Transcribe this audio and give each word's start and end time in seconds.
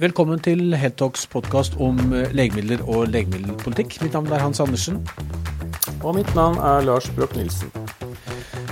Velkommen 0.00 0.40
til 0.40 0.72
Heltalks 0.80 1.26
podkast 1.28 1.74
om 1.76 1.98
eh, 2.16 2.30
legemidler 2.32 2.80
og 2.88 3.10
legemiddelpolitikk. 3.12 3.98
Mitt 4.00 4.14
navn 4.16 4.30
er 4.32 4.40
Hans 4.40 4.56
Andersen. 4.64 4.96
Og 6.00 6.14
mitt 6.16 6.30
navn 6.32 6.56
er 6.56 6.86
Lars 6.86 7.10
Broch 7.12 7.34
Nilsen. 7.36 7.68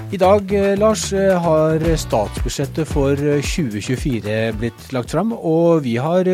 I 0.08 0.16
dag 0.22 0.54
eh, 0.56 0.72
Lars, 0.80 1.02
eh, 1.12 1.34
har 1.36 1.82
statsbudsjettet 2.00 2.88
for 2.88 3.20
2024 3.44 4.38
blitt 4.56 4.86
lagt 4.96 5.12
fram, 5.12 5.34
og 5.36 5.82
vi 5.84 5.98
har 6.00 6.24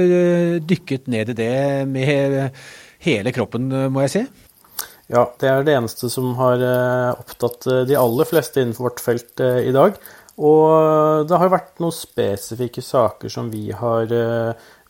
dykket 0.62 1.10
ned 1.10 1.32
i 1.32 1.36
det 1.40 1.56
med 1.90 2.52
hele 3.02 3.32
kroppen, 3.34 3.66
må 3.90 4.04
jeg 4.04 4.12
si. 4.12 4.22
Ja, 5.10 5.24
det 5.42 5.50
er 5.50 5.66
det 5.66 5.74
eneste 5.74 6.06
som 6.12 6.36
har 6.38 6.62
opptatt 7.16 7.66
de 7.90 7.98
aller 7.98 8.30
fleste 8.30 8.62
innenfor 8.62 8.92
vårt 8.92 9.02
felt 9.02 9.42
i 9.42 9.74
dag. 9.74 9.98
Og 10.38 11.26
det 11.30 11.38
har 11.38 11.50
vært 11.50 11.82
noen 11.82 11.94
spesifikke 11.94 12.82
saker 12.82 13.30
som 13.30 13.50
vi 13.50 13.68
har 13.74 14.14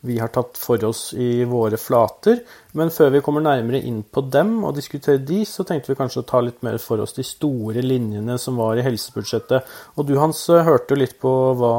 vi 0.05 0.19
har 0.21 0.31
tatt 0.33 0.59
for 0.61 0.81
oss 0.87 1.09
i 1.17 1.43
våre 1.49 1.79
flater. 1.81 2.43
Men 2.75 2.91
før 2.91 3.13
vi 3.13 3.21
kommer 3.23 3.43
nærmere 3.43 3.79
inn 3.87 4.01
på 4.03 4.25
dem 4.27 4.57
og 4.67 4.75
diskuterer 4.75 5.21
de, 5.23 5.39
så 5.47 5.63
tenkte 5.67 5.93
vi 5.93 5.97
kanskje 5.99 6.21
å 6.21 6.27
ta 6.27 6.41
litt 6.43 6.59
mer 6.65 6.75
for 6.83 6.99
oss 6.99 7.15
de 7.15 7.23
store 7.23 7.83
linjene 7.83 8.35
som 8.41 8.59
var 8.59 8.75
i 8.75 8.83
helsebudsjettet. 8.83 9.69
Og 9.95 10.07
du 10.09 10.17
Hans 10.19 10.41
hørte 10.49 10.91
jo 10.91 10.99
litt 10.99 11.15
på 11.21 11.31
hva 11.55 11.71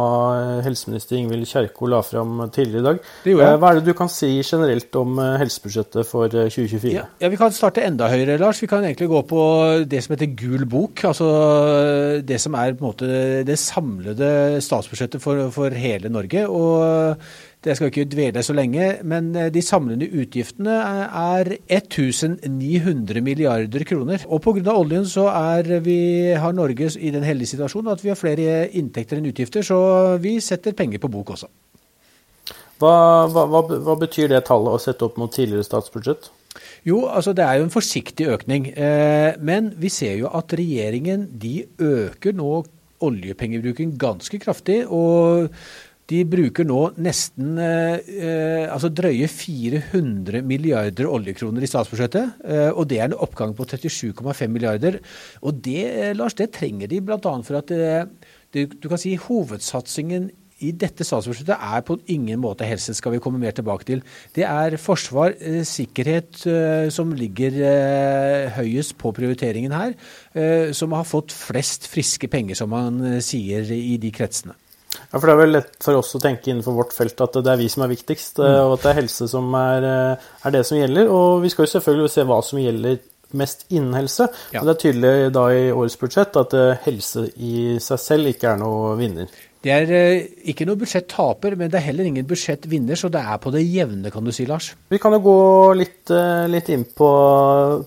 helseminister 0.65 1.19
Ingvild 1.19 1.49
Kjerkol 1.51 1.93
la 1.93 2.01
fram 2.07 2.41
tidligere 2.49 2.81
i 2.81 2.87
dag. 2.87 3.03
Eh, 3.29 3.57
hva 3.61 3.71
er 3.71 3.81
det 3.81 3.91
du 3.91 3.97
kan 3.99 4.09
si 4.13 4.31
generelt 4.41 4.97
om 4.97 5.21
eh, 5.21 5.35
helsebudsjettet 5.43 6.09
for 6.09 6.33
2024? 6.33 6.89
Eh, 6.89 6.97
ja, 6.97 7.05
ja, 7.21 7.31
Vi 7.33 7.41
kan 7.41 7.53
starte 7.53 7.85
enda 7.85 8.09
høyere, 8.13 8.39
Lars. 8.41 8.63
Vi 8.65 8.71
kan 8.71 8.87
egentlig 8.87 9.11
gå 9.13 9.21
på 9.29 9.43
det 9.85 10.01
som 10.05 10.17
heter 10.17 10.33
gul 10.33 10.65
bok. 10.65 11.05
Altså 11.11 11.29
det 12.25 12.41
som 12.41 12.57
er 12.57 12.73
på 12.73 12.85
en 12.85 12.89
måte 12.89 13.11
det 13.47 13.59
samlede 13.61 14.63
statsbudsjettet 14.65 15.21
for, 15.21 15.45
for 15.53 15.77
hele 15.77 16.13
Norge. 16.13 16.47
og 16.49 17.21
det 17.67 17.75
skal 17.77 17.91
ikke 17.91 18.07
dvele 18.07 18.43
så 18.47 18.55
lenge, 18.55 18.89
men 19.11 19.33
eh, 19.35 19.51
de 19.53 19.63
samlede 19.65 20.09
utgiftene 20.15 20.77
er 21.07 21.51
1900 21.67 23.23
milliarder 23.27 23.85
kroner. 23.89 24.23
Og 24.31 24.43
pga. 24.45 24.73
oljen 24.77 25.07
så 25.11 25.27
er 25.33 25.81
vi, 25.83 26.33
har 26.39 26.55
Norge 26.55 26.93
i 27.01 27.11
den 27.15 27.27
heldige 27.27 27.57
situasjonen 27.57 27.93
at 27.93 28.05
vi 28.05 28.13
har 28.13 28.21
flere 28.21 28.69
inntekter 28.79 29.19
enn 29.19 29.31
utgifter, 29.33 29.67
så 29.67 29.79
vi 30.23 30.39
setter 30.41 30.77
penger 30.79 31.03
på 31.03 31.11
bok 31.11 31.35
også. 31.37 31.51
Hva, 32.79 32.95
hva, 33.33 33.63
hva 33.65 33.95
betyr 33.99 34.29
det 34.31 34.45
tallet 34.47 34.77
å 34.77 34.81
sette 34.81 35.07
opp 35.07 35.17
mot 35.19 35.33
tidligere 35.33 35.65
statsbudsjett? 35.65 36.31
Jo, 36.87 37.03
altså 37.11 37.33
det 37.37 37.45
er 37.45 37.59
jo 37.59 37.67
en 37.67 37.73
forsiktig 37.73 38.29
økning. 38.31 38.71
Eh, 38.73 39.35
men 39.43 39.73
vi 39.81 39.91
ser 39.93 40.17
jo 40.21 40.31
at 40.31 40.55
regjeringen 40.57 41.27
de 41.35 41.65
øker 41.83 42.37
nå 42.37 42.63
oljepengebruken 43.05 43.97
ganske 44.01 44.39
kraftig. 44.41 44.85
og 44.89 45.51
de 46.11 46.23
bruker 46.29 46.67
nå 46.67 46.81
nesten 47.03 47.59
eh, 47.59 48.67
altså 48.71 48.93
drøye 48.95 49.27
400 49.31 50.45
milliarder 50.47 51.11
oljekroner 51.11 51.67
i 51.67 51.71
statsbudsjettet. 51.71 52.41
Eh, 52.47 52.71
og 52.71 52.87
det 52.91 53.01
er 53.01 53.11
en 53.11 53.21
oppgang 53.27 53.57
på 53.59 53.67
37,5 53.67 54.53
milliarder. 54.53 55.01
Og 55.43 55.59
det, 55.67 55.83
eh, 55.91 56.15
Lars, 56.17 56.37
det 56.39 56.53
trenger 56.55 56.91
de 56.91 57.03
bl.a. 57.03 57.19
for 57.19 57.59
at 57.59 57.73
eh, 57.75 58.05
det, 58.55 58.69
du 58.79 58.91
kan 58.91 59.03
si 59.03 59.17
hovedsatsingen 59.19 60.29
i 60.65 60.71
dette 60.73 61.05
statsbudsjettet 61.05 61.59
er 61.59 61.83
på 61.85 61.99
ingen 62.15 62.39
måte 62.41 62.65
helse, 62.65 62.95
skal 62.97 63.13
vi 63.13 63.21
komme 63.21 63.41
mer 63.43 63.53
tilbake 63.57 63.85
til. 63.89 64.05
Det 64.33 64.47
er 64.47 64.79
forsvar, 64.81 65.35
eh, 65.43 65.65
sikkerhet 65.69 66.47
eh, 66.49 66.87
som 66.95 67.11
ligger 67.19 67.59
høyest 68.57 68.95
på 69.03 69.11
prioriteringen 69.17 69.75
her. 69.75 69.99
Som 70.77 70.95
har 70.95 71.05
fått 71.09 71.35
flest 71.35 71.91
friske 71.91 72.31
penger, 72.31 72.55
som 72.55 72.71
man 72.71 73.19
sier 73.25 73.67
i 73.75 73.99
de 74.01 74.13
kretsene. 74.15 74.55
Ja, 75.11 75.19
for 75.19 75.27
Det 75.27 75.35
er 75.35 75.43
vel 75.43 75.55
lett 75.57 75.75
for 75.85 75.99
oss 76.01 76.15
å 76.17 76.23
tenke 76.23 76.53
innenfor 76.53 76.77
vårt 76.77 76.95
felt 76.97 77.21
at 77.25 77.39
det 77.41 77.53
er 77.53 77.61
vi 77.61 77.69
som 77.73 77.85
er 77.87 77.93
viktigst, 77.93 78.41
mm. 78.41 78.55
og 78.67 78.77
at 78.77 78.87
det 78.87 78.93
er 78.93 79.01
helse 79.01 79.29
som 79.33 79.51
er, 79.59 79.91
eh, 79.91 80.31
er, 80.43 80.55
det 80.55 80.63
som 80.69 80.79
gjelder. 80.79 81.11
Og 81.13 81.43
vi 81.45 81.53
skal 81.53 81.67
jo 81.67 81.75
selvfølgelig 81.75 82.15
se 82.15 82.27
hva 82.29 82.41
som 82.45 82.63
gjelder 82.63 83.03
mest 83.37 83.67
innen 83.75 83.97
helse. 83.99 84.29
Ja. 84.55 84.63
Og 84.63 84.69
det 84.69 84.77
er 84.77 84.83
tydelig 84.85 85.13
da 85.35 85.45
i 85.51 85.67
årets 85.75 85.99
budsjett 86.01 86.41
at 86.41 86.57
eh, 86.57 86.81
helse 86.87 87.27
i 87.37 87.77
seg 87.83 88.03
selv 88.03 88.33
ikke 88.33 88.55
er 88.55 88.63
noe 88.63 88.97
vinner. 89.01 89.31
Det 89.67 89.73
er 89.75 90.27
ikke 90.47 90.67
noe 90.69 90.79
budsjett-taper, 90.79 91.57
men 91.59 91.73
det 91.73 91.81
er 91.81 91.89
heller 91.89 92.07
ingen 92.07 92.27
budsjett-vinner, 92.29 92.95
så 92.95 93.09
det 93.11 93.19
er 93.19 93.41
på 93.43 93.51
det 93.51 93.65
jevne, 93.65 94.13
kan 94.15 94.23
du 94.23 94.31
si, 94.31 94.45
Lars. 94.47 94.69
Vi 94.93 95.01
kan 95.03 95.17
jo 95.17 95.19
gå 95.25 95.39
litt, 95.75 96.13
litt 96.53 96.69
inn 96.71 96.85
på, 96.87 97.09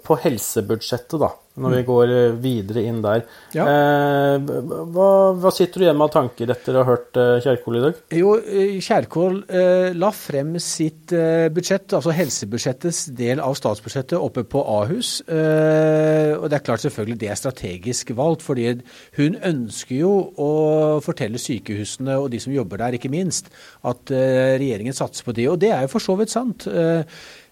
på 0.04 0.18
helsebudsjettet, 0.26 1.16
da 1.22 1.30
når 1.58 1.74
vi 1.74 1.82
mm. 1.82 1.88
går 1.88 2.12
eh, 2.14 2.36
videre 2.44 2.84
inn 2.88 3.00
der. 3.04 3.24
Ja. 3.56 3.66
Eh, 3.66 4.52
hva, 4.94 5.10
hva, 5.40 5.52
sitter 5.54 5.82
du 5.82 5.86
igjen 5.86 5.98
med 6.00 6.08
av 6.08 6.14
tanker 6.14 6.54
etter 6.54 6.78
å 6.78 6.84
ha 6.84 6.94
hørt 6.94 7.20
eh, 7.20 7.40
Kjerkol 7.44 7.80
i 7.80 7.84
dag? 7.84 8.02
Jo, 8.16 8.36
eh, 8.40 8.76
Kjerkol 8.84 9.42
eh, 9.48 9.90
la 9.98 10.12
frem 10.16 10.56
sitt 10.64 11.14
eh, 11.16 11.48
budsjett, 11.54 11.96
altså 11.98 12.14
helsebudsjettets 12.16 13.02
del 13.18 13.44
av 13.44 13.58
statsbudsjettet, 13.60 14.18
oppe 14.20 14.46
på 14.50 14.62
Ahus. 14.80 15.20
og 15.30 16.46
det 16.50 16.58
er 16.58 16.64
klart 16.64 16.84
selvfølgelig 16.84 17.18
det 17.22 17.30
er 17.32 17.40
strategisk 17.40 18.12
valgt, 18.18 18.44
fordi 18.46 18.72
hun 19.18 19.38
ønsker 19.46 19.96
jo 19.96 20.12
å 20.40 20.50
fortelle 21.04 21.42
sykehusene 21.42 22.18
og 22.20 22.30
de 22.34 22.40
som 22.42 22.54
jobber 22.54 22.82
der, 22.82 22.98
ikke 22.98 23.12
minst, 23.12 23.50
at 23.88 24.12
regjeringen 24.12 24.96
satser 24.96 25.26
på 25.28 25.36
det. 25.36 25.48
Og 25.52 25.60
det 25.62 25.72
er 25.74 25.86
jo 25.86 25.92
for 25.94 26.04
så 26.04 26.16
vidt 26.20 26.34
sant. 26.34 26.68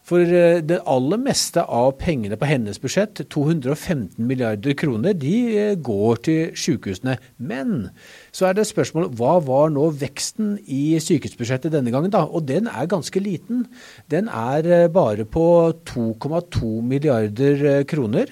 For 0.08 0.24
eh, 0.24 0.62
det 0.64 0.80
aller 0.88 1.20
meste 1.20 1.64
av 1.64 1.90
pengene 2.00 2.38
på 2.40 2.48
hennes 2.48 2.80
budsjett, 2.80 3.20
215 3.34 4.24
milliarder 4.24 4.76
kroner, 4.80 5.18
de 5.20 5.34
eh, 5.52 5.74
går 5.84 6.22
til 6.24 6.54
sykehusene. 6.56 7.18
Men 7.38 7.90
så 8.32 8.48
er 8.48 8.56
det 8.56 8.70
spørsmål 8.70 9.10
hva 9.20 9.36
var 9.44 9.74
nå 9.76 9.90
veksten 10.00 10.56
i 10.64 10.96
sykehusbudsjettet 11.04 11.76
denne 11.76 11.92
gangen, 11.92 12.14
da? 12.14 12.24
Og 12.24 12.48
den 12.48 12.72
er 12.72 12.88
ganske 12.88 13.20
liten. 13.20 13.66
Den 14.08 14.32
er 14.32 14.72
eh, 14.72 14.88
bare 14.88 15.28
på 15.28 15.46
2,2 15.92 16.72
milliarder 16.88 17.84
kroner. 17.88 18.32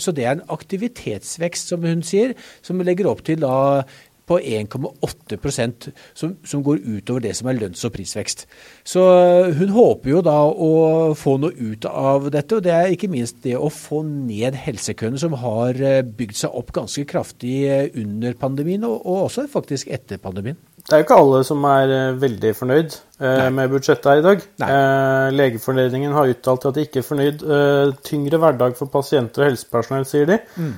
Så 0.00 0.12
det 0.16 0.24
er 0.24 0.36
en 0.36 0.46
aktivitetsvekst, 0.52 1.68
som 1.72 1.84
hun 1.84 2.00
sier, 2.06 2.32
som 2.64 2.80
legger 2.84 3.08
opp 3.10 3.20
til 3.26 3.42
da 3.42 3.82
på 4.30 4.38
1,8% 4.38 5.90
som, 6.14 6.36
som 6.46 6.62
går 6.62 6.84
utover 6.86 7.24
det 7.24 7.34
som 7.38 7.50
er 7.50 7.58
lønns- 7.58 7.82
og 7.86 7.94
prisvekst. 7.96 8.46
Så 8.86 9.02
eh, 9.18 9.50
hun 9.58 9.74
håper 9.74 10.12
jo 10.12 10.22
da 10.24 10.38
å 10.46 10.70
få 11.18 11.36
noe 11.42 11.54
ut 11.58 11.88
av 11.90 12.30
dette, 12.30 12.60
og 12.60 12.66
det 12.66 12.74
er 12.76 12.94
ikke 12.94 13.10
minst 13.10 13.42
det 13.46 13.56
å 13.58 13.72
få 13.74 14.04
ned 14.06 14.58
helsekøene, 14.66 15.18
som 15.20 15.34
har 15.42 15.78
eh, 15.82 16.02
bygd 16.06 16.38
seg 16.44 16.54
opp 16.62 16.70
ganske 16.76 17.06
kraftig 17.10 17.56
eh, 17.66 17.88
under 17.98 18.38
pandemien, 18.38 18.86
og, 18.86 19.00
og 19.02 19.26
også 19.26 19.48
faktisk 19.50 19.90
etter 19.90 20.22
pandemien. 20.22 20.58
Det 20.90 20.96
er 20.96 21.02
jo 21.02 21.06
ikke 21.06 21.20
alle 21.22 21.40
som 21.46 21.64
er 21.70 21.92
veldig 22.18 22.50
fornøyd 22.58 22.94
Nei. 23.22 23.48
med 23.54 23.70
budsjettet 23.70 24.08
her 24.10 24.18
i 24.18 24.24
dag. 24.24 24.40
Eh, 24.66 25.26
Legeforeningen 25.38 26.16
har 26.16 26.32
uttalt 26.32 26.66
at 26.66 26.74
de 26.74 26.86
ikke 26.86 26.98
er 26.98 27.06
fornøyd. 27.06 27.44
Tyngre 28.06 28.40
hverdag 28.42 28.74
for 28.78 28.90
pasienter 28.90 29.44
og 29.44 29.52
helsepersonell, 29.52 30.08
sier 30.08 30.26
de. 30.26 30.40
Mm. 30.58 30.72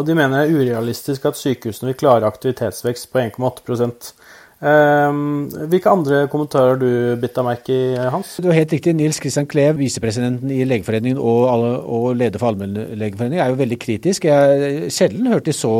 Og 0.00 0.02
de 0.08 0.16
mener 0.18 0.34
det 0.34 0.48
er 0.48 0.58
urealistisk 0.58 1.28
at 1.30 1.38
sykehusene 1.38 1.92
vil 1.92 2.00
klare 2.02 2.26
aktivitetsvekst 2.26 3.12
på 3.12 3.22
1,8 3.22 3.70
Ehm, 3.80 4.19
hvilke 4.60 5.88
andre 5.88 6.16
kommentarer 6.28 6.76
du 6.76 6.88
bitt 7.20 7.32
deg 7.32 7.46
merke 7.46 7.72
i, 7.72 7.94
Hans? 8.12 8.34
Det 8.36 8.50
var 8.50 8.58
helt 8.58 8.74
riktig. 8.74 8.92
Nils 8.96 9.20
Kristian 9.22 9.48
Klev, 9.48 9.78
visepresidenten 9.80 10.50
i 10.52 10.66
Legeforeningen 10.68 11.16
og, 11.16 11.46
og 11.80 12.10
leder 12.20 12.36
for 12.42 12.50
Allmennlegeforeningen, 12.50 13.40
er 13.40 13.54
jo 13.54 13.60
veldig 13.62 13.78
kritisk. 13.80 14.28
Jeg 14.28 14.90
sjelden 14.92 15.30
hørt 15.32 15.48
de 15.48 15.56
så 15.56 15.72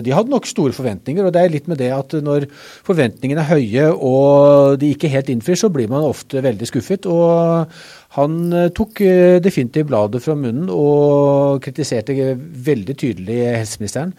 De 0.00 0.14
hadde 0.16 0.32
nok 0.32 0.48
store 0.48 0.72
forventninger, 0.76 1.28
og 1.28 1.34
det 1.36 1.42
er 1.42 1.52
litt 1.52 1.68
med 1.68 1.82
det 1.82 1.92
at 1.92 2.16
når 2.24 2.48
forventningene 2.88 3.44
er 3.44 3.52
høye 3.52 3.90
og 3.92 4.80
de 4.80 4.94
ikke 4.94 5.12
helt 5.12 5.28
innfrir, 5.32 5.60
så 5.60 5.68
blir 5.72 5.92
man 5.92 6.08
ofte 6.08 6.40
veldig 6.44 6.72
skuffet. 6.72 7.04
og 7.04 7.68
han 8.16 8.36
eh, 8.54 8.68
tok 8.74 9.00
eh, 9.04 9.36
definitivt 9.44 9.88
bladet 9.90 10.22
fra 10.24 10.36
munnen 10.38 10.70
og 10.72 11.60
kritiserte 11.64 12.14
veldig 12.36 12.96
tydelig 12.96 13.38
helseministeren. 13.58 14.14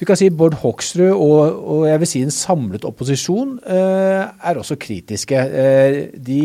Du 0.00 0.06
kan 0.08 0.18
si 0.18 0.30
Bård 0.32 0.56
Hoksrud 0.62 1.12
og, 1.12 1.58
og 1.60 1.84
jeg 1.90 2.02
vil 2.02 2.10
si 2.10 2.22
en 2.24 2.34
samlet 2.34 2.86
opposisjon 2.88 3.58
eh, 3.66 4.22
er 4.24 4.60
også 4.60 4.78
kritiske. 4.80 5.42
De, 6.22 6.40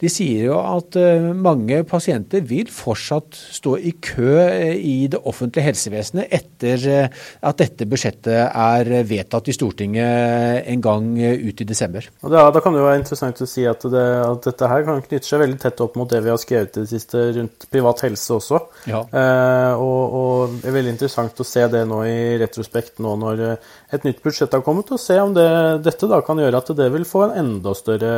de, 0.00 0.10
sier 0.12 0.46
jo 0.50 0.58
at 0.60 0.96
mange 1.36 1.80
pasienter 1.88 2.44
vil 2.46 2.68
fortsatt 2.72 3.36
stå 3.56 3.76
i 3.80 3.94
kø 4.04 4.36
i 4.76 5.08
det 5.12 5.20
offentlige 5.28 5.66
helsevesenet 5.66 6.32
etter 6.36 7.08
at 7.08 7.58
dette 7.60 7.88
budsjettet 7.88 8.48
er 8.48 8.90
vedtatt 9.08 9.50
i 9.50 9.54
Stortinget 9.56 10.68
en 10.72 10.84
gang 10.84 11.08
ut 11.16 11.62
i 11.62 11.68
desember. 11.68 12.06
Da, 12.22 12.48
da 12.52 12.62
kan 12.62 12.74
det 12.74 12.82
jo 12.82 12.88
være 12.88 13.00
interessant 13.02 13.42
å 13.42 13.48
si 13.50 13.66
at, 13.68 13.84
det, 13.92 14.06
at 14.26 14.50
dette 14.50 14.70
her 14.70 14.86
kan 14.86 15.02
knytte 15.04 15.28
seg 15.28 15.42
veldig 15.42 15.60
tett 15.62 15.84
opp 15.84 15.98
mot 15.98 16.10
det 16.10 16.22
vi 16.25 16.25
har 16.32 16.40
skrevet 16.40 16.76
i 16.76 16.84
det 16.84 16.90
siste 16.90 17.22
rundt 17.36 17.66
privat 17.72 18.02
helse 18.06 18.36
også. 18.36 18.60
Ja. 18.90 19.02
Eh, 19.04 19.82
og, 19.82 20.16
og, 20.20 20.56
det 20.62 20.70
er 20.70 20.76
veldig 20.78 20.94
interessant 20.96 21.42
å 21.42 21.46
se 21.46 21.66
det 21.72 21.84
nå 21.88 22.02
i 22.08 22.18
retrospekt, 22.42 22.98
nå 23.04 23.14
når 23.22 23.44
eh, 23.46 23.70
et 23.96 24.06
nytt 24.08 24.22
budsjett 24.24 24.54
har 24.56 24.64
kommet, 24.66 24.92
og 24.92 25.02
se 25.02 25.18
om 25.22 25.34
det, 25.36 25.48
dette 25.86 26.10
da 26.10 26.22
kan 26.26 26.42
gjøre 26.42 26.62
at 26.62 26.74
det 26.78 26.90
vil 26.94 27.08
få 27.08 27.26
en 27.28 27.38
enda 27.44 27.74
større 27.78 28.14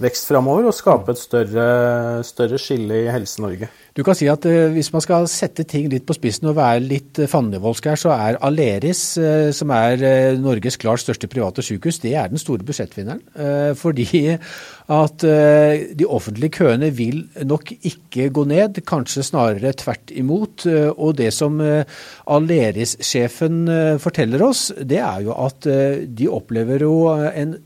vekst 0.00 0.30
framover 0.30 0.70
og 0.70 0.76
skape 0.76 1.12
et 1.12 1.20
større, 1.20 1.68
større 2.26 2.58
skille 2.60 3.04
i 3.04 3.12
Helse-Norge. 3.12 3.68
Du 3.96 4.04
kan 4.06 4.14
si 4.14 4.28
at 4.30 4.44
uh, 4.46 4.70
Hvis 4.72 4.92
man 4.94 5.02
skal 5.02 5.26
sette 5.30 5.64
ting 5.68 5.88
litt 5.90 6.06
på 6.06 6.14
spissen 6.16 6.48
og 6.50 6.56
være 6.58 6.82
litt 6.84 7.18
uh, 7.20 7.26
fandenivoldsk 7.30 7.88
her, 7.90 7.98
så 8.00 8.12
er 8.14 8.38
Aleris, 8.46 9.02
uh, 9.20 9.50
som 9.56 9.72
er 9.74 10.04
Norges 10.40 10.78
klart 10.80 11.02
største 11.02 11.28
private 11.30 11.64
sykehus, 11.64 12.00
det 12.02 12.14
er 12.16 12.30
den 12.30 12.40
store 12.40 12.64
budsjettvinneren. 12.66 13.22
fordi 13.76 14.36
at 14.90 15.22
de 15.98 16.06
offentlige 16.06 16.50
køene 16.58 16.90
vil 16.94 17.22
nok 17.46 17.70
ikke 17.86 18.28
gå 18.34 18.44
ned, 18.48 18.80
kanskje 18.86 19.22
snarere 19.26 19.72
tvert 19.72 20.10
imot. 20.10 20.66
og 20.96 21.16
det 21.18 21.32
som 21.34 21.60
Aleris-sjefen 22.26 23.98
forteller 24.02 24.42
oss, 24.42 24.72
det 24.76 24.98
er 24.98 25.20
jo 25.26 25.36
at 25.46 25.68
de 26.06 26.28
opplever 26.28 26.82
jo 26.86 27.08
en 27.12 27.56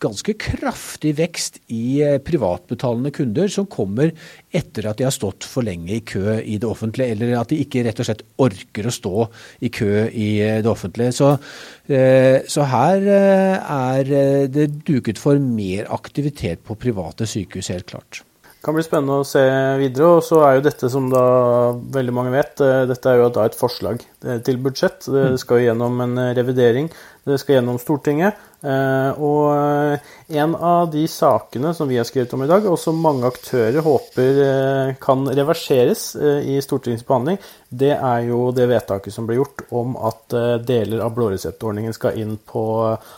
ganske 0.00 0.34
kraftig 0.40 1.12
vekst 1.18 1.58
i 1.72 2.00
eh, 2.04 2.18
privatbetalende 2.24 3.12
kunder 3.14 3.50
som 3.52 3.68
kommer 3.70 4.12
etter 4.50 4.88
at 4.90 5.00
de 5.00 5.06
har 5.06 5.14
stått 5.14 5.46
for 5.48 5.66
lenge 5.66 5.92
i 5.98 6.02
kø 6.06 6.38
i 6.40 6.56
det 6.60 6.68
offentlige, 6.68 7.14
eller 7.14 7.36
at 7.40 7.52
de 7.52 7.60
ikke 7.62 7.84
rett 7.86 8.00
og 8.00 8.08
slett 8.08 8.24
orker 8.40 8.88
å 8.88 8.94
stå 8.94 9.26
i 9.66 9.72
kø 9.72 10.06
i 10.08 10.30
eh, 10.44 10.60
det 10.64 10.70
offentlige. 10.70 11.14
Så, 11.16 11.34
eh, 11.92 12.40
så 12.48 12.66
her 12.70 13.06
er 13.10 14.14
det 14.50 14.70
duket 14.88 15.20
for 15.20 15.40
mer 15.40 15.90
aktivitet 15.92 16.64
på 16.66 16.78
private 16.80 17.28
sykehus, 17.28 17.72
helt 17.74 17.88
klart. 17.92 18.22
Det 18.50 18.66
kan 18.66 18.76
bli 18.76 18.84
spennende 18.84 19.22
å 19.22 19.28
se 19.28 19.42
videre. 19.80 20.16
Og 20.18 20.24
så 20.24 20.42
er 20.44 20.58
jo 20.58 20.64
dette, 20.66 20.88
som 20.92 21.06
da 21.12 21.24
veldig 21.96 22.12
mange 22.12 22.34
vet, 22.34 22.60
dette 22.90 23.08
er 23.08 23.22
jo 23.22 23.30
da 23.32 23.46
et 23.48 23.56
forslag 23.56 24.04
til 24.20 24.60
budsjett. 24.60 25.06
Det 25.06 25.26
mm. 25.32 25.40
skal 25.40 25.60
jo 25.60 25.68
gjennom 25.70 26.04
en 26.04 26.20
revidering. 26.36 26.90
Det 27.24 27.38
skal 27.40 27.58
gjennom 27.58 27.78
Stortinget. 27.80 28.38
Eh, 28.60 29.20
og 29.24 29.46
eh, 29.56 30.10
en 30.36 30.52
av 30.54 30.90
de 30.92 31.06
sakene 31.08 31.72
som 31.76 31.88
vi 31.88 31.96
har 31.96 32.04
skrevet 32.08 32.32
om 32.36 32.44
i 32.44 32.48
dag, 32.50 32.66
og 32.68 32.76
som 32.80 32.98
mange 33.00 33.24
aktører 33.28 33.80
håper 33.84 34.40
eh, 34.44 34.92
kan 35.00 35.24
reverseres 35.24 36.10
i 36.20 36.58
Stortingets 36.64 37.06
behandling, 37.08 37.40
det 37.70 37.92
er 37.96 38.26
jo 38.28 38.50
det 38.54 38.66
vedtaket 38.70 39.14
som 39.14 39.28
ble 39.28 39.38
gjort 39.38 39.64
om 39.76 39.94
at 40.08 40.34
deler 40.66 41.02
av 41.04 41.12
blåreseptordningen 41.14 41.94
skal 41.94 42.16
inn 42.18 42.34
på 42.36 42.64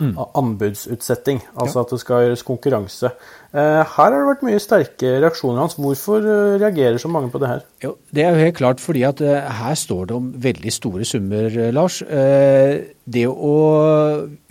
mm. 0.03 0.17
anbudsutsetting. 0.39 1.41
Altså 1.57 1.83
at 1.83 1.95
det 1.95 2.01
skal 2.03 2.27
gjøres 2.27 2.45
konkurranse. 2.45 3.13
Her 3.53 3.87
har 3.95 4.13
det 4.13 4.21
vært 4.29 4.45
mye 4.45 4.61
sterke 4.61 5.15
reaksjoner 5.25 5.61
hans. 5.61 5.79
Hvorfor 5.81 6.25
reagerer 6.61 7.01
så 7.01 7.09
mange 7.13 7.33
på 7.33 7.41
det 7.41 7.49
her? 7.49 7.65
Jo, 7.85 7.95
det 8.13 8.27
er 8.27 8.37
jo 8.37 8.45
helt 8.45 8.59
klart 8.61 8.85
fordi 8.85 9.07
at 9.09 9.25
her 9.25 9.77
står 9.77 10.11
det 10.11 10.19
om 10.19 10.29
veldig 10.45 10.73
store 10.73 10.92
summer, 11.09 11.73
Lars. 11.73 12.03
Det 12.03 13.27
å 13.29 13.59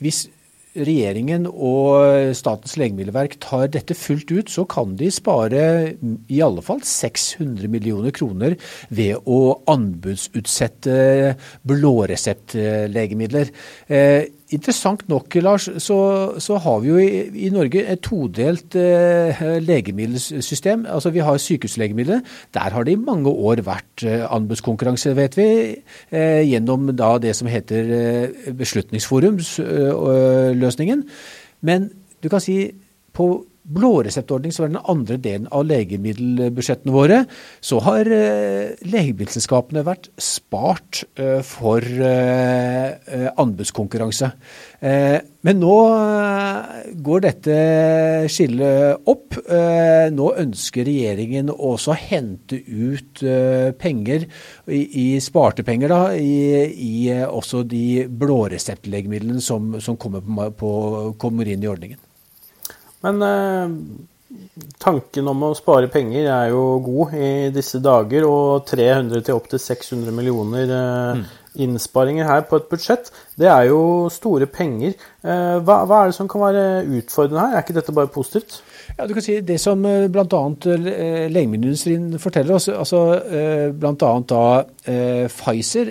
Hvis 0.01 0.27
regjeringen 0.71 1.47
og 1.51 2.31
Statens 2.37 2.77
legemiddelverk 2.79 3.35
tar 3.43 3.67
dette 3.73 3.95
fullt 3.97 4.31
ut, 4.31 4.51
så 4.51 4.63
kan 4.69 4.95
de 4.99 5.09
spare 5.11 5.63
i 6.31 6.39
alle 6.43 6.63
fall 6.63 6.79
600 6.87 7.67
millioner 7.71 8.15
kroner 8.15 8.55
ved 8.89 9.19
å 9.27 9.59
anbudsutsette 9.71 11.35
blåreseptlegemidler. 11.67 13.51
Eh, 14.51 14.55
Interessant 14.55 15.09
nok, 15.09 15.35
Lars, 15.35 15.69
så, 15.77 16.33
så, 16.39 16.57
har 16.57 16.79
vi 16.79 16.87
jo 16.87 16.97
i, 16.97 17.29
i 17.45 17.49
Norge 17.49 17.87
et 17.87 17.99
todelt 18.01 18.75
eh, 18.75 19.59
legemiddelsystem. 19.61 20.85
Altså 20.89 21.09
Vi 21.09 21.19
har 21.19 21.37
sykehuslegemidler. 21.37 22.19
Der 22.53 22.59
har 22.59 22.83
det 22.83 22.91
i 22.91 22.95
mange 22.95 23.29
år 23.29 23.55
vært 23.65 24.03
eh, 24.03 24.25
anbudskonkurranse, 24.29 25.15
vet 25.15 25.37
vi, 25.37 25.75
eh, 26.11 26.49
gjennom 26.49 26.95
da 26.95 27.17
det 27.17 27.35
som 27.35 27.47
heter 27.47 27.83
eh, 27.95 28.29
Beslutningsforumsløsningen. 28.53 31.03
Men 31.61 31.91
du 32.23 32.29
kan 32.29 32.41
si 32.41 32.71
på 33.13 33.45
blåreseptordning, 33.75 34.53
som 34.53 34.65
er 34.65 34.73
den 34.73 34.89
andre 34.91 35.17
delen 35.21 35.47
av 35.53 35.65
legemiddelbudsjettene 35.69 36.93
våre, 36.95 37.21
så 37.63 37.81
har 37.85 38.09
eh, 38.11 38.73
legemiddelselskapene 38.85 39.85
vært 39.87 40.09
spart 40.21 41.03
eh, 41.19 41.39
for 41.45 41.85
eh, 41.85 43.29
anbudskonkurranse. 43.41 44.31
Men 44.81 45.59
nå 45.61 45.75
går 47.05 47.21
dette 47.21 47.55
skillet 48.33 49.09
opp. 49.09 49.37
Nå 50.15 50.29
ønsker 50.41 50.87
regjeringen 50.89 51.51
også 51.53 51.93
å 51.93 51.99
hente 51.99 52.57
ut 52.65 53.21
penger, 53.81 54.25
i, 54.73 55.05
sparte 55.21 55.65
penger, 55.67 55.93
da, 55.93 56.01
i, 56.17 56.65
i 56.73 56.93
også 57.21 57.61
de 57.69 58.07
blåreseptlegemidlene 58.09 59.41
som, 59.45 59.75
som 59.81 60.01
kommer, 60.01 60.49
på, 60.57 60.71
kommer 61.21 61.53
inn 61.53 61.61
i 61.61 61.69
ordningen. 61.69 62.01
Men 63.05 63.21
eh, 63.25 63.75
tanken 64.81 65.29
om 65.31 65.45
å 65.47 65.53
spare 65.57 65.89
penger 65.91 66.29
er 66.29 66.49
jo 66.53 66.63
god 66.85 67.15
i 67.17 67.29
disse 67.53 67.81
dager. 67.83 68.27
Og 68.29 68.65
300 68.69 69.27
til 69.27 69.37
opptil 69.37 69.61
600 69.61 70.15
millioner 70.15 70.65
eh, 70.65 71.21
mm. 71.21 71.23
innsparinger 71.67 72.29
her 72.29 72.45
på 72.49 72.59
et 72.61 72.69
budsjett, 72.71 73.11
det 73.41 73.49
er 73.51 73.69
jo 73.71 73.81
store 74.13 74.47
penger. 74.51 74.95
Eh, 75.23 75.57
hva, 75.61 75.81
hva, 75.85 76.03
er 76.03 76.11
det 76.11 76.19
som 76.19 76.29
kan 76.31 76.45
være 76.45 76.67
utfordrende 77.01 77.47
her? 77.47 77.57
Er 77.57 77.65
ikke 77.65 77.79
dette 77.79 77.95
bare 77.97 78.13
positivt? 78.13 78.61
Ja, 78.97 79.07
du 79.07 79.13
kan 79.15 79.23
si 79.23 79.39
Det 79.45 79.57
som 79.61 79.85
eh, 79.87 80.07
bl.a. 80.11 80.41
Eh, 80.71 81.27
legemiddelindustrien 81.31 82.19
forteller 82.21 82.57
oss, 82.57 82.67
altså 82.69 83.03
eh, 83.23 83.67
bl.a. 83.73 84.11
da 84.29 84.43
Pfizer, 84.81 85.89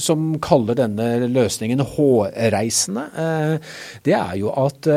som 0.00 0.38
kaller 0.42 0.78
denne 0.78 1.28
løsningen 1.28 1.82
hårreisende, 1.94 3.04
det 4.06 4.14
er 4.16 4.38
jo 4.40 4.48
at 4.56 4.88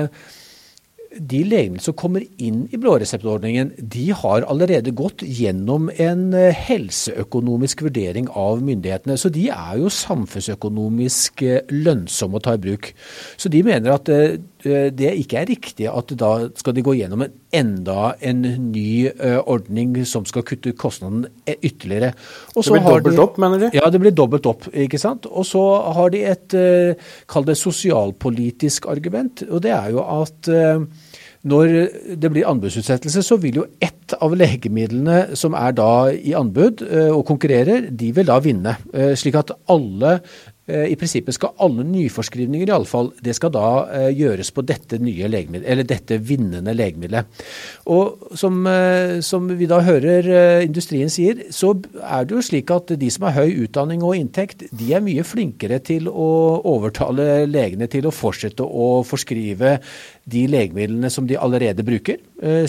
de 1.16 1.42
legemidlene 1.48 1.84
som 1.84 1.96
kommer 1.98 2.26
inn 2.42 2.66
i 2.74 2.80
blåreseptordningen, 2.82 3.72
de 3.78 4.10
har 4.16 4.46
allerede 4.50 4.94
gått 4.96 5.24
gjennom 5.24 5.88
en 6.02 6.28
eh, 6.36 6.56
helseøkonomisk 6.56 7.86
vurdering 7.88 8.28
av 8.32 8.64
myndighetene. 8.66 9.18
Så 9.20 9.32
de 9.34 9.48
er 9.54 9.80
jo 9.82 9.92
samfunnsøkonomisk 9.94 11.46
eh, 11.46 11.62
lønnsomme 11.72 12.40
å 12.40 12.46
ta 12.46 12.56
i 12.58 12.64
bruk. 12.68 12.92
Så 13.40 13.52
de 13.54 13.64
mener 13.66 13.96
at 13.96 14.12
eh, 14.12 14.38
det 14.66 15.12
ikke 15.22 15.38
er 15.42 15.50
riktig 15.50 15.88
at 15.92 16.14
da 16.18 16.32
skal 16.58 16.76
de 16.76 16.84
gå 16.86 16.96
gjennom 16.98 17.22
en 17.26 17.34
enda 17.56 18.16
en 18.26 18.42
ny 18.72 19.08
ordning 19.46 19.94
som 20.10 20.26
skal 20.28 20.44
kutte 20.48 20.74
kostnaden 20.76 21.28
ytterligere. 21.46 22.14
det 22.56 22.74
blir 22.74 22.88
dobbelt 22.88 23.16
de, 23.16 23.22
opp, 23.24 23.38
mener 23.42 23.62
de? 23.66 23.70
Ja, 23.78 23.92
det 23.94 24.02
blir 24.02 24.16
dobbelt 24.16 24.50
opp. 24.50 24.68
ikke 24.74 25.00
sant? 25.00 25.30
Og 25.30 25.46
så 25.48 25.62
har 25.96 26.12
de 26.12 26.24
et, 26.34 26.58
kall 27.32 27.48
det 27.48 27.58
sosialpolitisk 27.62 28.90
argument, 28.92 29.46
og 29.50 29.64
det 29.64 29.76
er 29.76 29.94
jo 29.94 30.04
at 30.04 30.52
når 31.46 31.74
det 32.18 32.32
blir 32.34 32.48
anbudsutsettelse, 32.50 33.22
så 33.22 33.38
vil 33.38 33.62
jo 33.62 33.68
ett 33.84 34.16
av 34.22 34.34
legemidlene 34.38 35.38
som 35.38 35.54
er 35.58 35.76
da 35.78 35.90
i 36.10 36.34
anbud 36.38 36.82
eh, 36.88 37.12
og 37.12 37.26
konkurrerer, 37.30 37.90
de 37.94 38.10
vil 38.18 38.26
da 38.30 38.40
vinne. 38.42 38.76
Eh, 38.94 39.14
slik 39.20 39.38
at 39.38 39.54
alle 39.70 40.18
Eh, 40.18 40.55
I 40.90 40.96
prinsippet 40.98 41.36
skal 41.38 41.54
alle 41.62 41.84
nyforskrivninger 41.86 42.70
i 42.70 42.74
alle 42.74 42.90
fall, 42.90 43.12
det 43.22 43.36
skal 43.38 43.52
da 43.54 43.68
eh, 43.94 44.08
gjøres 44.18 44.50
på 44.56 44.64
dette 44.66 44.98
dette 45.86 46.18
vinnende 46.26 46.74
legemiddelet. 46.74 47.44
Og 47.94 48.34
som, 48.34 48.58
eh, 48.70 49.20
som, 49.26 49.46
vi 49.60 49.68
da 49.70 49.84
hører 49.86 50.64
industrien 50.66 51.12
sier, 51.14 51.44
så 51.54 51.76
er 52.02 52.26
det 52.26 52.34
jo 52.34 52.44
slik 52.48 52.74
at 52.74 52.96
de 52.98 53.12
som 53.14 53.28
har 53.28 53.38
høy 53.44 53.68
utdanning 53.68 54.02
og 54.02 54.18
inntekt, 54.18 54.66
de 54.74 54.90
er 54.98 55.06
mye 55.06 55.26
flinkere 55.28 55.78
til 55.86 56.10
å 56.10 56.30
overtale 56.66 57.46
legene 57.46 57.86
til 57.92 58.10
å 58.10 58.16
fortsette 58.16 58.66
å 58.66 59.04
forskrive 59.06 59.78
de 60.26 60.46
legemidlene 60.50 61.10
som 61.14 61.28
de 61.30 61.38
allerede 61.38 61.86
bruker, 61.86 62.22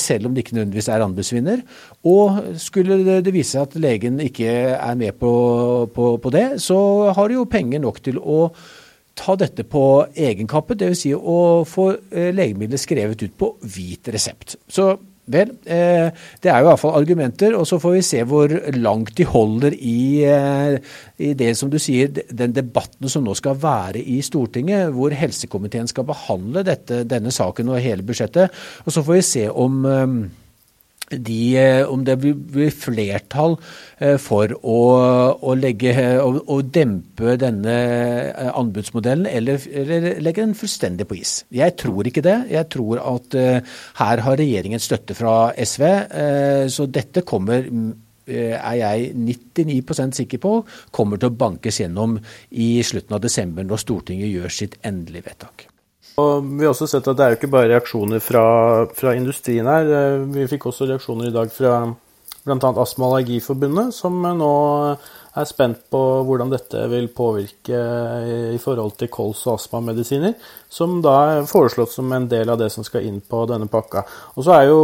selv 0.03 0.29
om 0.29 0.35
de 0.35 0.43
ikke 0.43 0.57
nødvendigvis 0.57 0.91
er 0.93 1.05
anbudsvinner. 1.05 1.63
Og 2.05 2.43
skulle 2.61 2.99
det 3.25 3.33
vise 3.33 3.55
seg 3.55 3.65
at 3.65 3.79
legen 3.81 4.21
ikke 4.21 4.51
er 4.77 4.99
med 5.01 5.17
på, 5.17 5.33
på, 5.95 6.11
på 6.21 6.33
det, 6.35 6.47
så 6.61 6.79
har 7.17 7.29
de 7.29 7.39
jo 7.39 7.47
penger 7.49 7.81
nok 7.81 8.03
til 8.05 8.21
å 8.21 8.51
ta 9.17 9.37
dette 9.41 9.65
på 9.65 9.83
egen 10.13 10.49
kappe, 10.51 10.77
dvs. 10.77 11.01
Si 11.07 11.15
å 11.17 11.65
få 11.65 11.89
legemidlet 12.13 12.35
legemiddelet 12.37 12.83
skrevet 12.83 13.25
ut 13.25 13.37
på 13.41 13.53
hvit 13.65 14.13
resept. 14.13 14.59
Så 14.69 14.93
vel, 15.27 15.53
eh, 15.67 16.09
det 16.43 16.51
er 16.51 16.63
jo 16.63 16.71
iallfall 16.71 16.97
argumenter, 17.01 17.57
og 17.59 17.67
så 17.69 17.79
får 17.83 17.97
vi 17.97 18.05
se 18.07 18.23
hvor 18.29 18.53
langt 18.77 19.17
de 19.19 19.27
holder 19.27 19.75
i, 19.75 20.25
eh, 20.25 20.79
i, 21.19 21.33
det 21.35 21.53
som 21.59 21.71
du 21.73 21.79
sier, 21.83 22.13
den 22.13 22.55
debatten 22.57 23.11
som 23.11 23.27
nå 23.27 23.35
skal 23.39 23.59
være 23.63 24.03
i 24.03 24.21
Stortinget, 24.23 24.95
hvor 24.95 25.15
helsekomiteen 25.15 25.91
skal 25.91 26.09
behandle 26.09 26.65
dette, 26.67 27.05
denne 27.09 27.35
saken 27.35 27.75
og 27.75 27.83
hele 27.83 28.07
budsjettet. 28.07 28.55
Og 28.87 28.93
så 28.93 29.03
får 29.03 29.19
vi 29.19 29.29
se 29.35 29.47
om 29.51 29.83
de, 31.11 31.57
eh, 31.57 31.87
om 31.87 32.03
det 32.05 32.17
blir 32.21 32.73
flertall 32.75 33.57
eh, 33.99 34.17
for 34.23 34.51
å, 34.59 34.79
å, 35.39 35.55
legge, 35.59 35.95
å, 36.19 36.33
å, 36.51 36.59
dempe 36.63 37.37
denne 37.41 37.77
eh, 38.33 38.51
anbudsmodellen, 38.51 39.29
eller, 39.31 39.63
eller, 39.71 40.09
legge 40.25 40.43
den 40.43 40.57
fullstendig 40.59 41.07
på 41.09 41.21
is. 41.21 41.37
Jeg 41.55 41.77
tror 41.79 42.11
ikke 42.11 42.25
det. 42.27 42.39
Jeg 42.51 42.71
tror 42.73 43.03
at 43.05 43.37
her 43.37 44.25
har 44.25 44.41
regjeringen 44.41 44.83
støtte 44.83 45.15
fra 45.17 45.53
SV. 45.57 45.85
så 46.73 46.87
dette 46.91 47.23
kommer 47.27 47.67
er 48.27 48.75
jeg 48.81 49.13
99% 49.15 50.19
sikker 50.19 50.43
på 50.43 50.53
kommer 50.91 51.21
til 51.21 51.31
å 51.31 51.39
bankes 51.39 51.81
gjennom 51.83 52.19
i 52.51 52.83
slutten 52.83 53.19
av 53.19 53.23
desember, 53.23 53.67
når 53.67 53.85
Stortinget 53.85 54.33
gjør 54.33 54.59
sitt 54.59 54.79
endelige 54.87 55.31
vedtak. 55.31 55.69
Og 56.17 56.47
vi 56.49 56.65
har 56.65 56.73
også 56.73 56.89
sett 56.89 57.09
at 57.11 57.19
det 57.19 57.25
er 57.25 57.35
jo 57.35 57.39
ikke 57.41 57.53
bare 57.53 57.71
reaksjoner 57.75 58.23
fra, 58.25 58.47
fra 58.97 59.13
industrien 59.19 59.69
her. 59.69 60.25
Vi 60.33 60.49
fikk 60.49 60.71
også 60.71 60.89
reaksjoner 60.89 61.29
i 61.29 61.35
dag 61.35 61.53
fra 61.53 61.77
bl.a. 62.47 62.57
Astma- 62.57 63.09
og 63.09 63.19
Allergiforbundet, 63.19 63.93
som 63.95 64.23
nå 64.23 64.53
er 65.37 65.49
spent 65.49 65.83
på 65.93 66.01
hvordan 66.25 66.49
dette 66.49 66.87
vil 66.89 67.11
påvirke 67.13 67.81
i 68.55 68.61
forhold 68.63 68.95
til 68.97 69.11
kols- 69.13 69.43
og 69.45 69.59
astmamedisiner, 69.59 70.33
som 70.73 71.01
da 71.05 71.17
er 71.35 71.51
foreslått 71.51 71.93
som 71.93 72.13
en 72.17 72.29
del 72.31 72.49
av 72.49 72.63
det 72.63 72.71
som 72.73 72.87
skal 72.87 73.05
inn 73.05 73.21
på 73.21 73.43
denne 73.51 73.69
pakka. 73.69 74.07
Og 74.37 74.47
så 74.47 74.57
er 74.57 74.71
jo 74.71 74.81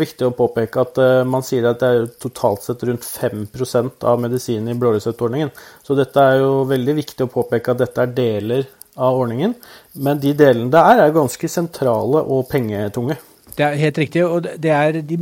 viktig 0.00 0.26
å 0.26 0.34
påpeke 0.34 0.82
at 0.82 0.98
eh, 1.04 1.22
man 1.28 1.46
sier 1.46 1.68
at 1.70 1.78
det 1.84 1.90
er 1.92 2.10
totalt 2.26 2.66
sett 2.66 2.82
rundt 2.88 3.06
5% 3.06 4.08
av 4.08 4.18
medisinene 4.24 4.74
i 4.74 4.80
blåreseptordningen. 4.82 5.52
Så 5.86 5.94
dette 5.98 6.26
er 6.26 6.42
jo 6.42 6.64
veldig 6.70 6.98
viktig 6.98 7.28
å 7.28 7.34
påpeke 7.38 7.76
at 7.76 7.84
dette 7.86 8.02
er 8.02 8.16
deler 8.16 8.66
av 8.96 9.18
ordningen. 9.18 9.54
Men 9.94 10.20
de 10.22 10.34
delene 10.36 10.70
det 10.72 10.80
er, 10.80 11.04
er 11.04 11.14
ganske 11.14 11.50
sentrale 11.50 12.22
og 12.22 12.48
pengetunge. 12.50 13.18
Det 13.52 13.64
er 13.66 13.76
helt 13.76 13.98
riktig. 14.00 14.24
og 14.24 14.46
Det 14.62 14.70
er 14.72 14.96
de, 15.04 15.16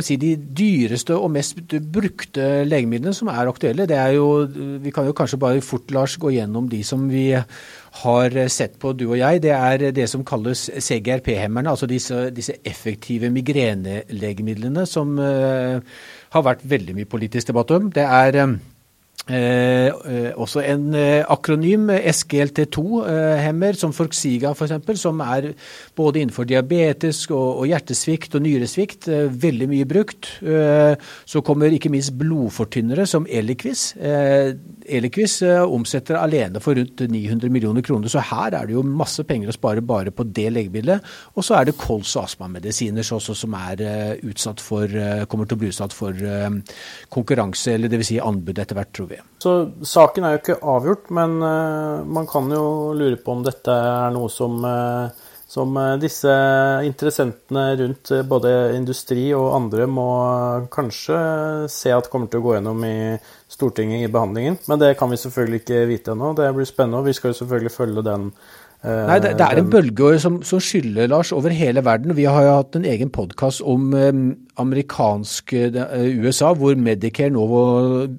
si, 0.00 0.16
de, 0.16 0.32
dyreste 0.36 1.16
og 1.16 1.30
mest 1.34 1.58
brukte 1.92 2.64
legemidlene 2.64 3.12
som 3.16 3.28
er 3.28 3.50
aktuelle. 3.50 3.86
Er 3.92 4.14
jo, 4.16 4.46
Vi 4.80 4.90
kan 4.90 5.06
jo 5.06 5.12
kanskje 5.12 5.38
bare 5.38 5.60
fort 5.60 5.90
Lars, 5.90 6.16
gå 6.16 6.32
gjennom 6.32 6.68
de 6.68 6.82
som 6.82 7.08
vi 7.10 7.34
har 7.34 8.48
sett 8.48 8.78
på, 8.78 8.92
du 8.92 9.10
og 9.10 9.18
jeg. 9.18 9.42
Det 9.42 9.52
er 9.52 9.90
det 9.92 10.08
som 10.08 10.24
kalles 10.24 10.70
CGRP-hemmerne, 10.78 11.70
altså 11.70 11.86
disse, 11.86 12.30
disse 12.30 12.56
effektive 12.64 13.30
migrenelegemidlene 13.30 14.86
som 14.86 15.18
uh, 15.18 15.78
har 16.30 16.42
vært 16.42 16.64
veldig 16.64 16.96
mye 16.96 17.10
politisk 17.10 17.52
debatt 17.52 17.70
om. 17.70 17.92
Det 17.92 18.02
er 18.02 18.42
um, 18.42 18.56
Eh, 19.24 19.88
eh, 19.88 20.32
også 20.36 20.60
en 20.68 20.90
eh, 20.92 21.24
akronym, 21.32 21.88
SGLT2-hemmer, 21.88 23.72
eh, 23.72 23.78
som 23.80 23.94
Forxiga 23.96 24.50
f.eks., 24.52 24.98
som 25.00 25.22
er 25.24 25.46
både 25.96 26.20
innenfor 26.20 26.44
diabetes 26.44 27.22
og, 27.30 27.62
og 27.62 27.70
hjertesvikt 27.70 28.36
og 28.36 28.44
nyresvikt 28.44 29.08
eh, 29.08 29.30
veldig 29.32 29.70
mye 29.70 29.88
brukt. 29.88 30.28
Så 30.44 31.40
kommer 31.44 31.72
ikke 31.72 31.92
minst 31.92 32.12
blodfortynnere 32.20 33.06
som 33.08 33.24
Eliquis. 33.24 33.94
Eliquis 33.96 35.38
omsetter 35.44 36.18
alene 36.20 36.60
for 36.62 36.76
rundt 36.76 37.00
900 37.08 37.52
millioner 37.52 37.84
kroner, 37.84 38.12
så 38.12 38.22
her 38.24 38.58
er 38.58 38.68
det 38.68 38.76
jo 38.76 38.84
masse 38.84 39.24
penger 39.24 39.52
å 39.52 39.56
spare 39.56 39.84
bare 39.84 40.12
på 40.14 40.26
det 40.28 40.50
legemiddelet. 40.52 41.04
Og 41.34 41.46
så 41.46 41.58
er 41.58 41.68
det 41.70 41.78
kols- 41.80 42.14
og 42.18 42.26
astmamedisiner 42.26 43.06
også 43.16 43.36
som 43.44 43.56
er 43.56 43.84
utsatt 44.24 44.62
for, 44.64 44.90
kommer 45.30 45.48
til 45.48 45.56
å 45.56 45.62
bli 45.64 45.72
utsatt 45.72 45.96
for 45.96 46.24
konkurranse, 47.14 47.76
eller 47.78 47.92
dvs. 47.92 48.12
Si 48.14 48.20
anbud 48.20 48.60
etter 48.60 48.76
hvert, 48.76 48.92
tror 48.94 49.12
vi. 49.13 49.13
Så 49.42 49.52
saken 49.84 50.24
er 50.24 50.34
jo 50.34 50.40
ikke 50.40 50.62
avgjort, 50.62 51.10
men 51.14 51.36
uh, 51.42 52.02
man 52.06 52.26
kan 52.30 52.48
jo 52.52 52.94
lure 52.96 53.18
på 53.20 53.34
om 53.34 53.44
dette 53.44 53.72
er 53.72 54.14
noe 54.14 54.30
som, 54.32 54.56
uh, 54.64 55.10
som 55.50 55.76
uh, 55.76 55.94
disse 56.00 56.32
interessentene 56.88 57.66
rundt 57.82 58.12
både 58.30 58.54
industri 58.78 59.26
og 59.36 59.52
andre 59.58 59.88
må 59.90 60.08
kanskje 60.72 61.18
se 61.72 61.92
at 61.92 62.08
kommer 62.12 62.32
til 62.32 62.40
å 62.40 62.46
gå 62.48 62.56
gjennom 62.56 62.86
i 62.88 62.96
Stortinget 63.54 64.08
i 64.08 64.12
behandlingen. 64.12 64.58
Men 64.66 64.80
det 64.80 64.94
kan 64.98 65.12
vi 65.12 65.20
selvfølgelig 65.20 65.62
ikke 65.62 65.86
vite 65.92 66.14
ennå. 66.16 66.32
Det 66.38 66.48
blir 66.56 66.68
spennende, 66.68 67.02
og 67.02 67.10
vi 67.10 67.16
skal 67.16 67.34
jo 67.34 67.40
selvfølgelig 67.42 67.76
følge 67.76 68.06
den 68.06 68.30
Nei, 68.84 69.16
det, 69.24 69.34
det, 69.40 69.46
er 69.46 69.60
en 69.62 69.70
bølge 69.72 70.18
som, 70.20 70.42
som 70.44 70.60
skyller, 70.60 71.08
Lars, 71.08 71.32
over 71.32 71.54
hele 71.56 71.84
verden. 71.84 72.12
Vi 72.16 72.26
har 72.28 72.44
jo 72.44 72.56
hatt 72.58 72.76
en 72.76 72.84
egen 72.84 73.08
podkast 73.14 73.64
om 73.64 73.94
eh, 73.96 74.10
amerikansk 74.60 75.54
USA, 75.54 76.52
hvor 76.54 76.76
Medicare 76.78 77.32
nå 77.32 77.46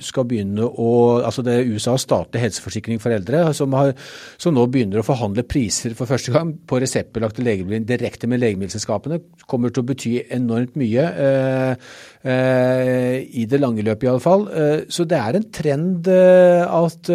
skal 0.04 0.28
begynne 0.28 0.66
å 0.66 0.90
Altså 1.26 1.44
det 1.46 1.54
er 1.56 1.70
USAs 1.70 2.04
statlige 2.06 2.44
helseforsikring 2.44 3.00
for 3.02 3.14
eldre, 3.16 3.42
som, 3.56 3.74
har, 3.78 3.94
som, 4.42 4.56
nå 4.56 4.66
begynner 4.72 5.02
å 5.02 5.06
forhandle 5.06 5.46
priser 5.48 5.96
for 5.98 6.10
første 6.10 6.34
gang 6.36 6.52
på 6.68 6.80
reseptbelagte 6.82 7.46
legemidler 7.46 7.86
direkte 7.88 8.30
med 8.30 8.42
legemiddelselskapene. 8.44 9.22
Kommer 9.50 9.74
til 9.74 9.84
å 9.84 9.88
bety 9.90 10.14
enormt 10.36 10.76
mye. 10.80 11.06
Eh, 11.26 11.96
eh, 12.26 13.18
I 13.42 13.46
det 13.50 13.62
lange 13.62 13.86
løpet, 13.86 14.08
iallfall. 14.10 14.48
Eh, 14.50 14.78
så 14.90 15.06
det 15.10 15.20
er 15.20 15.40
en 15.40 15.48
trend 15.56 16.10
eh, 16.12 16.66
at 16.66 17.12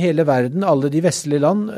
hele 0.00 0.26
verden, 0.28 0.66
alle 0.66 0.90
de 0.92 1.02
vestlige 1.04 1.42
land, 1.42 1.70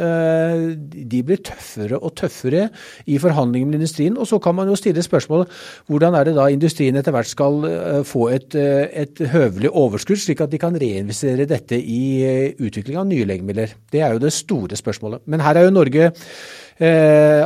de 1.08 1.22
blir 1.26 1.42
tøffere 1.44 1.98
og 1.98 2.14
tøffere 2.18 2.68
i 3.06 3.18
forhandlinger 3.22 3.68
med 3.68 3.80
industrien. 3.80 4.16
Og 4.18 4.28
så 4.28 4.38
kan 4.42 4.56
man 4.56 4.70
jo 4.70 4.78
stille 4.78 5.02
spørsmålet 5.04 5.52
hvordan 5.90 6.16
er 6.18 6.28
det 6.28 6.36
da 6.38 6.48
industrien 6.52 6.96
etter 6.98 7.14
hvert 7.14 7.30
skal 7.30 7.60
eh, 7.68 8.00
få 8.06 8.28
et, 8.34 8.56
eh, 8.58 8.86
et 9.04 9.22
høvelig 9.32 9.70
overskudd, 9.70 10.20
slik 10.22 10.42
at 10.44 10.52
de 10.52 10.60
kan 10.62 10.76
reinvestere 10.78 11.48
dette 11.48 11.78
i 11.78 12.02
eh, 12.26 12.48
utvikling 12.62 13.00
av 13.00 13.08
nye 13.10 13.28
legemidler. 13.28 13.76
Det 13.92 14.02
er 14.02 14.14
jo 14.14 14.22
det 14.22 14.34
store 14.34 14.78
spørsmålet. 14.78 15.24
Men 15.26 15.44
her 15.44 15.58
er 15.58 15.66
jo 15.66 15.74
Norge 15.74 16.08
eh, 16.12 17.44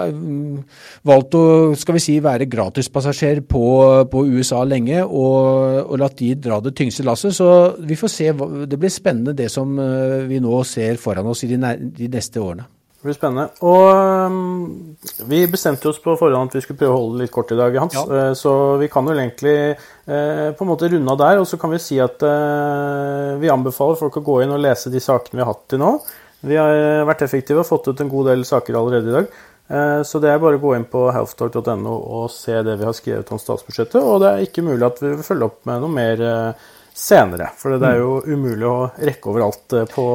valgt 1.11 1.39
å 1.39 1.47
skal 1.79 1.99
vi 1.99 2.05
si, 2.05 2.19
være 2.25 2.49
gratispassasjer 2.51 3.43
på, 3.49 3.67
på 4.13 4.25
USA 4.37 4.63
lenge 4.69 5.03
og, 5.05 5.83
og 5.87 5.99
latt 6.03 6.21
de 6.23 6.33
dra 6.39 6.61
det 6.65 6.77
tyngste 6.79 7.07
lasset. 7.07 7.37
Så 7.37 7.51
vi 7.81 7.99
får 7.99 8.13
se. 8.13 8.31
Det 8.67 8.81
blir 8.81 8.93
spennende 8.93 9.37
det 9.37 9.51
som 9.53 9.77
vi 10.29 10.41
nå 10.43 10.63
ser 10.69 11.01
foran 11.01 11.33
oss 11.33 11.45
i 11.47 11.53
de, 11.55 11.61
de 11.97 12.11
neste 12.13 12.43
årene. 12.43 12.76
Det 13.07 13.13
blir 13.13 13.21
spennende. 13.21 13.53
Og 13.63 14.33
um, 14.35 14.97
vi 15.31 15.45
bestemte 15.47 15.87
oss 15.87 16.01
på 16.03 16.17
forhånd 16.19 16.51
at 16.51 16.57
vi 16.57 16.63
skulle 16.65 16.81
prøve 16.81 16.97
å 16.97 16.99
holde 17.05 17.21
det 17.21 17.29
litt 17.29 17.33
kort 17.37 17.53
i 17.55 17.59
dag, 17.59 17.77
Hans. 17.79 17.95
Ja. 17.95 18.03
Uh, 18.11 18.33
så 18.35 18.51
vi 18.81 18.89
kan 18.91 19.07
jo 19.07 19.15
egentlig 19.15 19.77
uh, 19.79 20.51
på 20.59 20.67
en 20.67 20.71
måte 20.73 20.91
runde 20.91 21.15
av 21.15 21.21
der. 21.21 21.39
Og 21.39 21.47
så 21.47 21.55
kan 21.63 21.71
vi 21.71 21.79
si 21.85 22.01
at 22.03 22.19
uh, 22.27 23.39
vi 23.39 23.53
anbefaler 23.53 24.01
folk 24.01 24.19
å 24.19 24.25
gå 24.27 24.41
inn 24.43 24.57
og 24.57 24.59
lese 24.65 24.91
de 24.91 25.05
sakene 25.05 25.39
vi 25.39 25.45
har 25.45 25.53
hatt 25.53 25.63
til 25.71 25.85
nå. 25.85 25.93
Vi 26.51 26.59
har 26.59 27.07
vært 27.07 27.23
effektive 27.29 27.63
og 27.63 27.71
fått 27.71 27.87
ut 27.93 28.03
en 28.03 28.11
god 28.11 28.33
del 28.33 28.43
saker 28.49 28.75
allerede 28.75 29.13
i 29.13 29.19
dag. 29.21 29.31
Så 30.07 30.21
det 30.23 30.29
er 30.31 30.39
bare 30.39 30.59
å 30.59 30.63
gå 30.63 30.77
inn 30.77 30.85
på 30.87 31.09
healthtalk.no 31.11 31.95
og 31.95 32.29
se 32.31 32.55
det 32.63 32.77
vi 32.79 32.87
har 32.87 32.95
skrevet 32.95 33.33
om 33.35 33.41
statsbudsjettet. 33.41 33.99
Og 33.99 34.21
det 34.23 34.29
er 34.29 34.45
ikke 34.45 34.63
mulig 34.63 34.85
at 34.87 35.01
vi 35.03 35.15
vil 35.15 35.27
følge 35.27 35.49
opp 35.49 35.65
med 35.67 35.83
noe 35.83 35.91
mer 35.91 36.23
senere. 36.95 37.49
For 37.59 37.75
det 37.75 37.89
er 37.89 37.99
jo 38.03 38.21
umulig 38.29 38.69
å 38.69 38.77
rekke 38.95 39.33
over 39.33 39.47
alt 39.49 39.79
på 39.91 40.07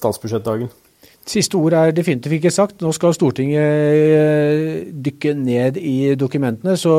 statsbudsjettdagen. 0.00 0.72
Siste 1.28 1.58
ord 1.60 1.74
er 1.76 1.90
definitivt 1.92 2.38
ikke 2.38 2.52
sagt. 2.52 2.78
Nå 2.80 2.88
skal 2.96 3.12
Stortinget 3.12 3.60
eh, 3.60 4.86
dykke 4.88 5.34
ned 5.36 5.76
i 5.76 6.14
dokumentene. 6.16 6.72
Så 6.80 6.92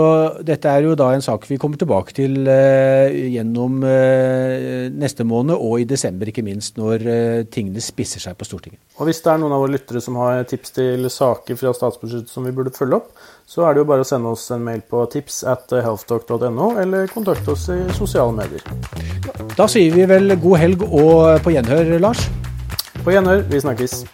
dette 0.45 0.69
er 0.69 0.86
jo 0.86 0.93
da 0.98 1.07
en 1.15 1.24
sak 1.25 1.48
vi 1.50 1.57
kommer 1.62 1.79
tilbake 1.81 2.13
til 2.13 2.45
eh, 2.45 3.15
gjennom 3.33 3.81
eh, 3.89 4.89
neste 4.93 5.25
måned, 5.25 5.55
og 5.57 5.81
i 5.81 5.88
desember 5.89 6.29
ikke 6.29 6.45
minst, 6.45 6.77
når 6.77 7.07
tingene 7.50 7.81
spisser 7.81 8.21
seg 8.21 8.38
på 8.38 8.45
Stortinget. 8.45 8.81
Og 9.00 9.09
Hvis 9.09 9.24
det 9.25 9.31
er 9.33 9.41
noen 9.41 9.55
av 9.55 9.63
våre 9.63 9.74
lyttere 9.74 10.03
som 10.03 10.19
har 10.21 10.43
tips 10.50 10.75
til 10.77 11.09
saker 11.09 11.57
fra 11.57 11.74
statsbudsjettet 11.74 12.29
som 12.29 12.45
vi 12.45 12.53
burde 12.53 12.74
følge 12.75 13.00
opp, 13.00 13.09
så 13.50 13.65
er 13.65 13.74
det 13.74 13.81
jo 13.81 13.89
bare 13.89 14.05
å 14.05 14.07
sende 14.09 14.29
oss 14.29 14.45
en 14.53 14.62
mail 14.65 14.83
på 14.86 15.01
tips 15.09 15.41
at 15.50 15.74
healthtalk.no, 15.74 16.75
eller 16.83 17.09
kontakte 17.09 17.55
oss 17.55 17.65
i 17.74 17.79
sosiale 17.98 18.36
medier. 18.38 18.62
Da 19.57 19.65
sier 19.71 19.95
vi 19.95 20.05
vel 20.09 20.38
god 20.38 20.62
helg 20.62 20.86
og 20.86 21.41
på 21.45 21.55
gjenhør, 21.55 21.98
Lars. 22.03 22.29
På 23.03 23.12
gjenhør. 23.12 23.41
Vi 23.51 23.60
snakkes. 23.60 24.06